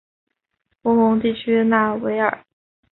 [0.81, 2.43] 博蒙地区讷维尔。